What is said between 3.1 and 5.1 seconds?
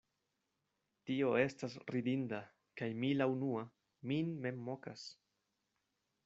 la unua min mem mokas.